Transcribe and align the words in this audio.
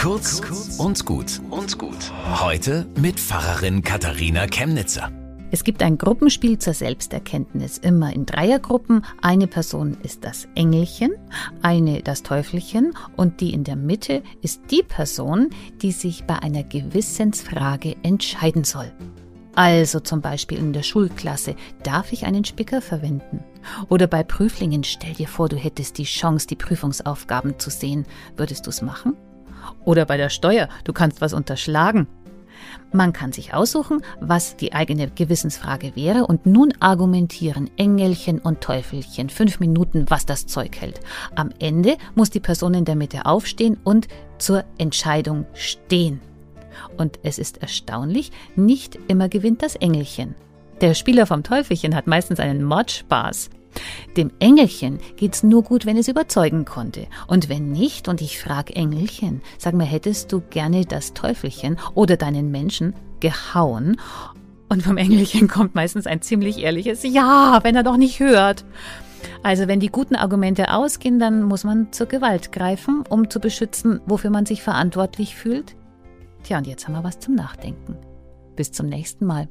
Kurz 0.00 0.40
und 0.78 1.04
gut 1.04 1.42
und 1.50 1.76
gut. 1.76 2.10
Heute 2.40 2.86
mit 2.96 3.20
Pfarrerin 3.20 3.82
Katharina 3.82 4.46
Chemnitzer. 4.46 5.12
Es 5.50 5.62
gibt 5.62 5.82
ein 5.82 5.98
Gruppenspiel 5.98 6.58
zur 6.58 6.72
Selbsterkenntnis, 6.72 7.76
immer 7.76 8.10
in 8.10 8.24
Dreiergruppen. 8.24 9.04
Eine 9.20 9.46
Person 9.46 9.98
ist 10.02 10.24
das 10.24 10.48
Engelchen, 10.54 11.12
eine 11.60 12.02
das 12.02 12.22
Teufelchen 12.22 12.94
und 13.16 13.42
die 13.42 13.52
in 13.52 13.62
der 13.62 13.76
Mitte 13.76 14.22
ist 14.40 14.62
die 14.70 14.82
Person, 14.82 15.50
die 15.82 15.92
sich 15.92 16.24
bei 16.24 16.38
einer 16.38 16.62
Gewissensfrage 16.62 17.94
entscheiden 18.02 18.64
soll. 18.64 18.90
Also 19.54 20.00
zum 20.00 20.22
Beispiel 20.22 20.56
in 20.56 20.72
der 20.72 20.82
Schulklasse, 20.82 21.56
darf 21.82 22.10
ich 22.14 22.24
einen 22.24 22.46
Spicker 22.46 22.80
verwenden? 22.80 23.44
Oder 23.90 24.06
bei 24.06 24.22
Prüflingen, 24.22 24.82
stell 24.82 25.12
dir 25.12 25.28
vor, 25.28 25.50
du 25.50 25.56
hättest 25.56 25.98
die 25.98 26.04
Chance, 26.04 26.46
die 26.46 26.56
Prüfungsaufgaben 26.56 27.58
zu 27.58 27.68
sehen. 27.68 28.06
Würdest 28.38 28.64
du 28.64 28.70
es 28.70 28.80
machen? 28.80 29.14
Oder 29.84 30.04
bei 30.04 30.16
der 30.16 30.28
Steuer, 30.28 30.68
du 30.84 30.92
kannst 30.92 31.20
was 31.20 31.32
unterschlagen. 31.32 32.06
Man 32.92 33.12
kann 33.12 33.32
sich 33.32 33.54
aussuchen, 33.54 34.02
was 34.20 34.56
die 34.56 34.72
eigene 34.72 35.08
Gewissensfrage 35.08 35.94
wäre 35.94 36.26
und 36.26 36.46
nun 36.46 36.72
argumentieren 36.80 37.70
Engelchen 37.76 38.38
und 38.40 38.60
Teufelchen 38.60 39.28
fünf 39.28 39.60
Minuten, 39.60 40.06
was 40.08 40.26
das 40.26 40.46
Zeug 40.46 40.80
hält. 40.80 41.00
Am 41.36 41.50
Ende 41.60 41.96
muss 42.14 42.30
die 42.30 42.40
Person 42.40 42.74
in 42.74 42.84
der 42.84 42.96
Mitte 42.96 43.26
aufstehen 43.26 43.78
und 43.84 44.08
zur 44.38 44.64
Entscheidung 44.78 45.46
stehen. 45.54 46.20
Und 46.96 47.18
es 47.22 47.38
ist 47.38 47.62
erstaunlich, 47.62 48.32
nicht 48.56 48.98
immer 49.08 49.28
gewinnt 49.28 49.62
das 49.62 49.76
Engelchen. 49.76 50.34
Der 50.80 50.94
Spieler 50.94 51.26
vom 51.26 51.42
Teufelchen 51.42 51.94
hat 51.94 52.06
meistens 52.06 52.40
einen 52.40 52.64
Mordspaß. 52.64 53.50
Dem 54.16 54.30
Engelchen 54.40 54.98
geht's 55.16 55.42
nur 55.42 55.62
gut, 55.62 55.86
wenn 55.86 55.96
es 55.96 56.08
überzeugen 56.08 56.64
konnte. 56.64 57.06
Und 57.26 57.48
wenn 57.48 57.70
nicht, 57.70 58.08
und 58.08 58.20
ich 58.20 58.40
frag 58.40 58.74
Engelchen, 58.76 59.42
sag 59.58 59.74
mal, 59.74 59.86
hättest 59.86 60.32
du 60.32 60.40
gerne 60.40 60.84
das 60.84 61.14
Teufelchen 61.14 61.78
oder 61.94 62.16
deinen 62.16 62.50
Menschen 62.50 62.94
gehauen? 63.20 64.00
Und 64.68 64.82
vom 64.82 64.96
Engelchen 64.96 65.48
kommt 65.48 65.74
meistens 65.74 66.06
ein 66.06 66.22
ziemlich 66.22 66.58
ehrliches 66.58 67.02
Ja, 67.02 67.60
wenn 67.62 67.76
er 67.76 67.82
doch 67.82 67.96
nicht 67.96 68.20
hört. 68.20 68.64
Also 69.42 69.68
wenn 69.68 69.80
die 69.80 69.90
guten 69.90 70.16
Argumente 70.16 70.72
ausgehen, 70.72 71.18
dann 71.18 71.42
muss 71.42 71.64
man 71.64 71.92
zur 71.92 72.06
Gewalt 72.06 72.52
greifen, 72.52 73.04
um 73.08 73.28
zu 73.28 73.40
beschützen, 73.40 74.00
wofür 74.06 74.30
man 74.30 74.46
sich 74.46 74.62
verantwortlich 74.62 75.34
fühlt. 75.34 75.76
Tja, 76.42 76.58
und 76.58 76.66
jetzt 76.66 76.86
haben 76.86 76.94
wir 76.94 77.04
was 77.04 77.18
zum 77.18 77.34
Nachdenken. 77.34 77.96
Bis 78.56 78.72
zum 78.72 78.86
nächsten 78.86 79.26
Mal. 79.26 79.48